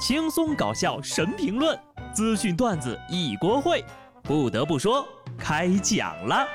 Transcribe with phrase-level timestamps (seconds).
[0.00, 1.78] 轻松搞笑神评论，
[2.14, 3.84] 资讯段子一锅烩。
[4.22, 5.06] 不得不说，
[5.38, 6.48] 开讲了。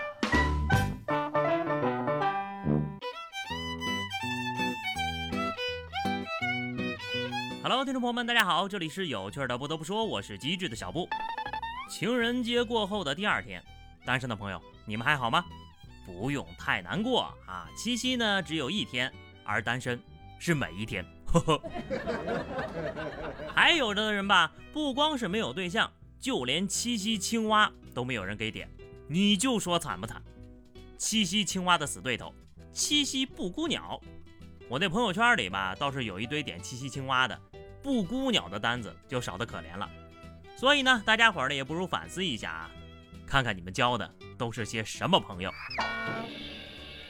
[7.62, 9.56] Hello，听众朋友们，大家好，这里是有趣的。
[9.56, 11.08] 不得不说，我是机智的小布。
[11.88, 13.64] 情人节过后的第二天，
[14.04, 15.46] 单身的朋友，你们还好吗？
[16.04, 20.02] 不用太难过啊，七夕呢只有一天，而单身
[20.40, 21.06] 是每一天。
[23.54, 28.70] 还有的人吧，不光是没有对象，就连七夕青蛙都没有人给点，
[29.08, 30.22] 你就说惨不惨？
[30.98, 32.34] 七夕青蛙的死对头，
[32.72, 34.00] 七夕布谷鸟。
[34.68, 37.40] 我那朋友圈里吧，倒是有一堆点七夕青蛙的，
[37.84, 39.90] 布谷鸟的单子就少得可怜了。
[40.58, 42.72] 所以呢，大家伙儿呢也不如反思一下啊。
[43.28, 45.52] 看看你们交的都是些什么朋友？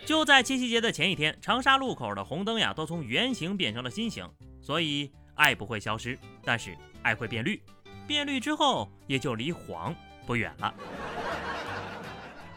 [0.06, 4.30] 就在七夕节的前一天，长沙路口的红灯呀都从圆形变成了心形，
[4.62, 7.60] 所以爱不会消失，但是爱会变绿，
[8.06, 9.94] 变绿之后也就离黄
[10.28, 10.72] 不远了。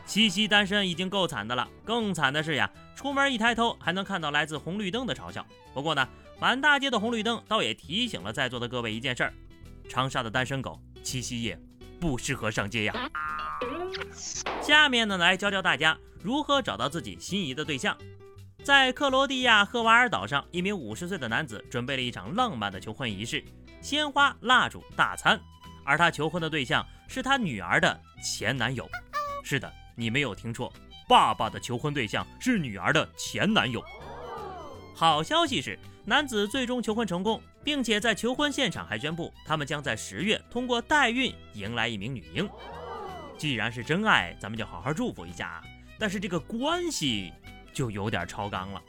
[0.05, 5.47] 七夕单身已经够惨的了，更惨的是呀，出门一抬头还能看到来自红绿灯的嘲笑。
[5.73, 6.07] 不过呢，
[6.39, 9.33] 满大街的红绿灯倒也提醒了在座的各位一件事儿：
[9.89, 11.59] 长沙的单身狗七夕夜
[11.99, 13.11] 不适合上街呀。
[14.61, 17.97] 下面呢，来教教大家如何找到自己心仪的对象。
[18.64, 23.42] 在克罗地亚赫瓦尔岛上，一名五十岁的男子准备了一场浪漫的求婚仪式，
[23.81, 25.41] 鲜花、蜡烛、大餐。
[25.84, 28.86] 而他求婚的对象是他女儿的前男友。
[29.42, 30.70] 是的，你没有听错，
[31.09, 33.83] 爸爸的求婚对象是女儿的前男友。
[34.94, 42.47] 好消息是，男子最终求婚成功，并且在求婚现场还宣布，他们将在十月通过代孕迎来一名女婴。
[43.39, 45.62] 既然是真爱，咱们就好好祝福一下啊！
[45.97, 47.33] 但是这个关系
[47.72, 48.83] 就有点超纲了，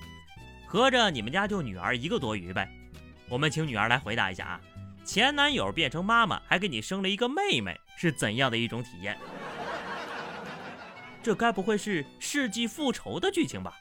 [0.66, 2.68] 合着你们家就女儿一个多余呗？
[3.30, 4.62] 我们请女儿来回答一下啊！
[5.06, 9.16] 前男友变成妈妈，还给你生了一个妹妹，是怎样的一种体验？
[11.22, 13.76] 这该不会是世纪复仇的剧情吧？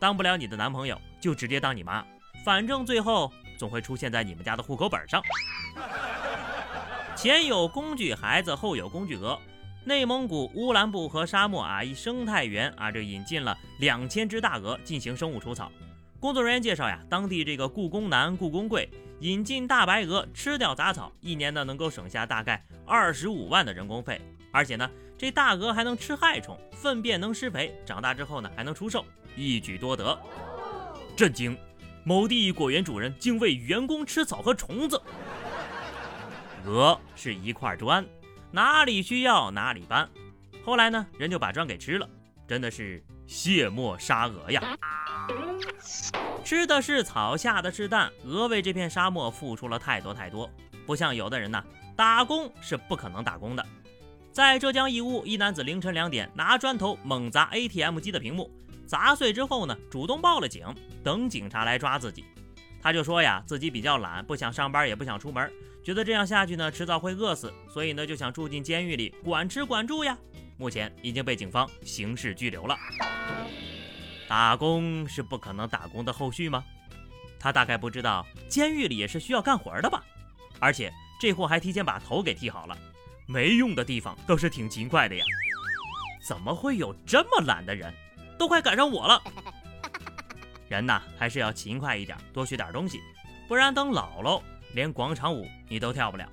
[0.00, 2.02] 当不了你的男朋友，就直接当你妈，
[2.44, 5.22] 反正最后总会出现在你们家的户口本上。
[7.14, 9.38] 前有工具孩子，后有工具鹅。
[9.84, 15.72] 内蒙古乌兰布和沙漠啊，一生态园啊，这引进了两千只大鹅进行生物除草。
[16.20, 18.90] 工作人员介绍呀，当地这个故宫南、故宫贵
[19.20, 24.20] 引进大白鹅吃掉杂草，一年呢能够省下大概二十五万的人工费。
[24.52, 29.04] 而且呢，这大鹅还能吃害虫，粪便能施肥，长大之后呢还能出售，
[29.36, 30.18] 一举多得。
[31.16, 31.56] 震惊！
[32.04, 35.00] 某地果园主人竟为员工吃草和虫子。
[36.64, 38.04] 鹅是一块砖。
[38.50, 40.08] 哪里需要哪里搬，
[40.64, 42.08] 后来呢，人就把砖给吃了，
[42.46, 44.76] 真的是卸磨杀鹅呀！
[46.42, 50.50] 吃的是草，下的是蛋，鹅为这片沙漠付出了太多太多，
[50.86, 51.62] 不像有的人呢，
[51.94, 53.64] 打工是不可能打工的。
[54.32, 58.50] 在浙江义乌，一男子凌晨两点拿砖头猛砸 ATM 机的屏幕，
[58.86, 60.66] 砸碎之后呢，主动报了警，
[61.04, 62.24] 等警察来抓自己。
[62.80, 65.50] 他就说呀，自己比较懒，不想上班，也不想出门。
[65.82, 70.16] 觉得这样下去呢，迟早会饿死，所以呢就想住进监狱里，管吃管住呀。
[70.56, 72.76] 目前已经被警方刑事拘留了。
[74.28, 76.64] 打工是不可能打工的后续吗？
[77.40, 80.04] 他大概不知道监狱里也是需要干活的吧？
[80.58, 82.76] 而且这货还提前把头给剃好了，
[83.26, 85.24] 没用的地方都是挺勤快的呀。
[86.26, 87.94] 怎么会有这么懒的人？
[88.38, 89.22] 都快赶上我了。
[90.68, 93.00] 人呐，还是要勤快一点，多学点东西，
[93.48, 94.42] 不然等老了。
[94.74, 96.28] 连广场舞你都跳不了。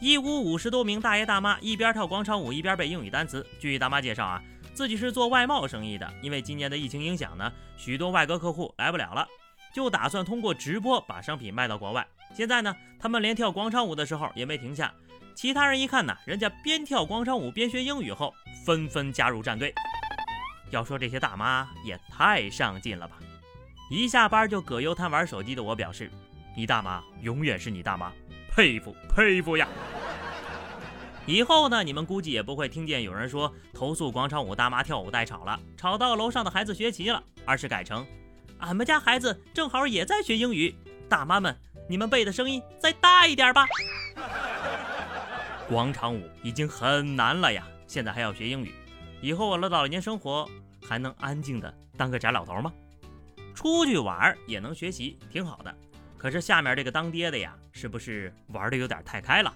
[0.00, 3.46] 义乌五十多名大爷大妈一边跳广场舞一边背英语单词。
[3.60, 4.42] 据大妈介绍啊，
[4.72, 9.28] 自己是做外贸生意的，因为今年的疫情影响呢，许多外国客户来不了了，
[9.74, 12.06] 就打算通过直播把商品卖到国外。
[12.34, 14.90] 现在呢，他们连跳广场舞的时候也没停下。
[15.34, 18.32] 其他人一看呢，人家边跳广场舞边学英语后，
[18.64, 19.74] 纷纷加入战队。
[20.70, 23.18] 要说这些大妈也太上进了吧！
[23.88, 26.10] 一下班就葛优瘫玩手机的我表示。
[26.56, 28.12] 你大妈永远是你大妈，
[28.50, 29.68] 佩服佩服呀！
[31.24, 38.04] 以后呢，你们估计也不会听见有人说投诉广场舞大妈跳舞太吵了，吵到楼上的孩子学习了，而是改成
[38.58, 40.74] 俺们家孩子正好也在学英语，
[41.08, 41.56] 大妈们，
[41.88, 43.64] 你们背的声音再大一点吧！
[45.70, 48.74] 广场舞已经很难了呀，现在还要学英语，
[49.20, 50.48] 以后我的老年生活
[50.88, 52.72] 还能安静的当个宅老头吗？
[53.58, 55.74] 出去玩也能学习，挺好的。
[56.16, 59.52] 可是下面这个当爹的呀，是不是玩的有点太开了？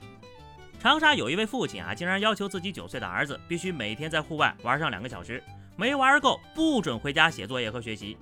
[0.80, 5.40] 长沙有一位父亲啊，竟然要求自己九岁的儿子必须每天在户外玩上两个小时，
[5.76, 8.18] 没玩够不准回家写作业和学习。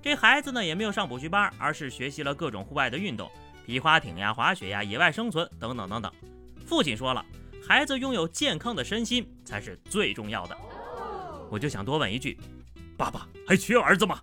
[0.00, 3.28] 这孩子呢也没有上补习班，而是学习了各种户外的运动，
[3.66, 6.12] 皮划艇呀、滑雪呀、野外生存等等等等。
[6.64, 7.26] 父亲说了，
[7.66, 10.56] 孩子拥有健康的身心才是最重要的。
[11.50, 12.38] 我就想多问一句，
[12.96, 14.20] 爸爸还缺儿子吗？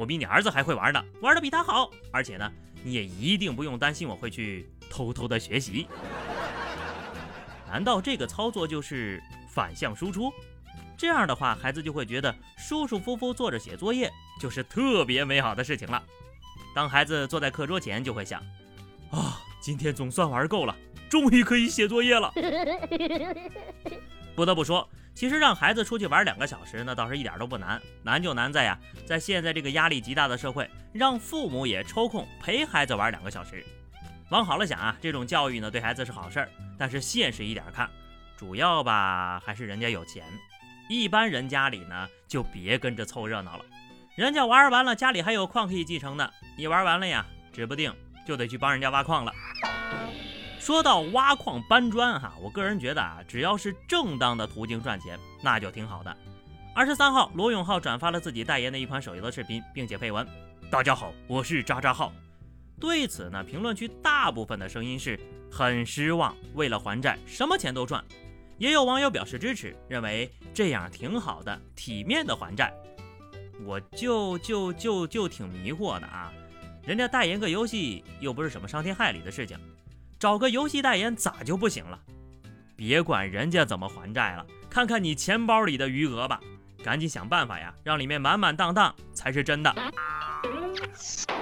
[0.00, 1.90] 我比你儿子还会玩呢，玩的比他好。
[2.10, 2.50] 而且呢，
[2.82, 5.86] 你也一定不用担心我会去偷偷的学习。
[7.68, 10.32] 难道这个操作就是反向输出？
[10.96, 14.10] 这样的话，孩子就会觉得舒舒服服坐着写作业
[14.40, 16.02] 就是特别美好的事情了。
[16.74, 18.40] 当孩子坐在课桌前，就会想：
[19.10, 20.74] 啊，今天总算玩够了，
[21.10, 22.32] 终于可以写作业了。
[24.34, 27.80] 不得不说，其实让孩子出去玩两个小时，那倒是一点都不难。
[28.02, 33.64] 难就难在呀，在现在这个压力极大的社会，让父母也抽空陪孩子玩两个小时。
[34.30, 36.48] 往好了想啊，这种教育呢对孩子是好事儿。
[36.78, 37.90] 但是现实一点看，
[38.38, 40.24] 主要吧还是人家有钱。
[40.88, 43.64] 一般人家里呢就别跟着凑热闹了。
[44.16, 46.30] 人家玩完了，家里还有矿可以继承呢。
[46.56, 47.94] 你玩完了呀，指不定
[48.26, 49.32] 就得去帮人家挖矿了。
[50.60, 56.14] 说到挖矿搬砖哈，我个人觉得啊，只要是正当的途径赚钱，那就挺好的。
[56.74, 60.24] 二十三号，罗永浩转发了自己代言的一款手游的视频，并且配文
[60.70, 62.12] ：“大家好，我是渣渣浩。”
[62.78, 65.18] 对此呢，评论区大部分的声音是
[65.50, 66.36] 很失望。
[66.52, 68.04] 为了还债，什么钱都赚。
[68.58, 72.70] 也有网友表示支持，认为这样挺好的，体面的还债。
[73.64, 76.30] 我就就就就挺迷惑的啊！
[76.84, 79.58] 人家代言个游戏又不是什么伤天害理的事情，
[80.20, 81.98] 找个游戏代言咋就不行了？
[82.76, 86.38] 别管人家怎么还债了，看看你钱包里的余额吧，
[86.84, 89.74] 赶紧想办法呀，让里面满满当当才是真的。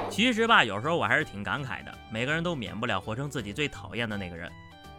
[0.09, 1.93] 其实吧，有时候我还是挺感慨的。
[2.13, 4.49] 每个人都免不了活成自己最讨厌的那个人，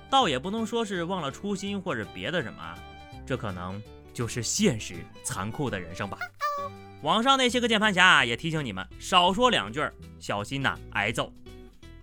[0.09, 2.75] 倒也不能说是忘了初心或者别的什么，
[3.25, 3.81] 这可能
[4.13, 6.17] 就是现实残酷的人生吧。
[7.01, 9.81] 网上那些个键盘侠也提醒你们少说两句，
[10.19, 11.31] 小心呐挨揍。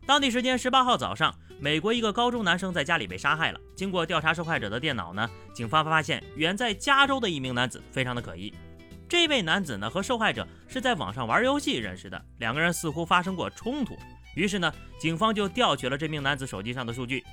[0.07, 3.61] 当地时间十八号早上，美国一个高中男生在家里被杀害了。
[3.75, 8.53] 经过调查受害者的电脑呢，警方发现远在加州的一名男子非常的可疑。
[9.09, 13.97] 这位男子呢和受害者是在网上玩游戏认识的，两个人似乎发生过冲突。
[14.35, 17.25] 于是呢，警方就调取了这名男子手机上的数据，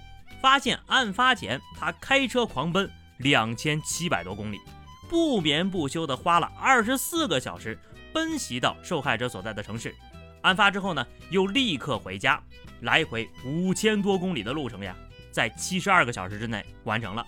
[0.42, 4.60] 发现案发前他开车狂奔两千七百多公里，
[5.10, 7.78] 不眠不休的花了二十四个小时
[8.14, 9.94] 奔袭到受害者所在的城市。
[10.44, 12.42] 案发之后呢，又立刻回家，
[12.82, 14.96] 来回五千多公里的路程呀，
[15.32, 17.26] 在七十二个小时之内完成了。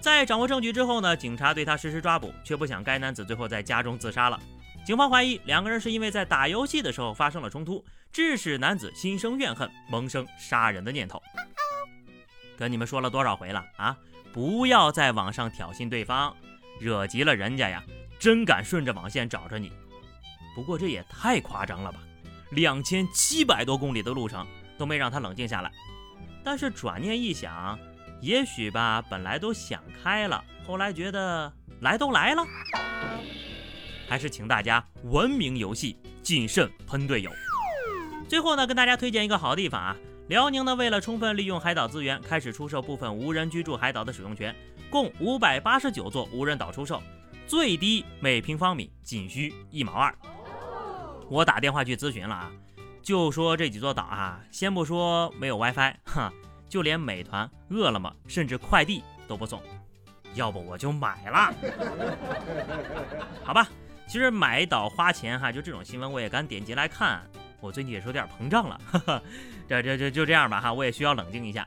[0.00, 4.40] 在掌握证据之后呢，警察对他实施抓捕，却不想该男子最后在家中自杀了。
[4.86, 11.20] 警方怀疑两个人是因为在打游戏的时候发生了冲突，致使男子心生怨恨，萌生杀人的念头。
[12.56, 13.96] 跟你们说了多少回了啊？
[14.32, 16.34] 不要在网上挑衅对方，
[16.78, 17.82] 惹急了人家呀，
[18.20, 19.72] 真敢顺着网线找着你。
[20.58, 22.00] 不过这也太夸张了吧？
[22.50, 24.44] 两千七百多公里的路程
[24.76, 25.70] 都没让他冷静下来。
[26.42, 27.78] 但是转念一想。
[28.20, 31.52] 也许吧，本来都想开了，后来觉得
[31.82, 32.44] 来都来了，
[34.08, 37.30] 还是请大家文明游戏，谨慎喷队友。
[38.28, 39.96] 最后呢，跟大家推荐一个好地方啊，
[40.26, 44.52] 辽宁呢为了充分利用海岛资源，开始出售部分无人居住海岛的使用权，
[44.90, 47.00] 共五百八十九座无人岛出售，
[47.46, 50.12] 最低每平方米仅需一毛二。
[51.28, 52.50] 我打电话去咨询了啊，
[53.02, 56.32] 就说这几座岛啊，先不说没有 WiFi，哈。
[56.68, 59.58] 就连美团、饿了么，甚至快递都不送，
[60.34, 61.50] 要不我就买了。
[63.42, 63.66] 好吧，
[64.06, 67.22] 其实买岛花钱哈，就这种新闻我也敢点进来看。
[67.60, 68.78] 我最近也是有点膨胀了，
[69.66, 71.66] 这这这就这样吧哈，我也需要冷静一下。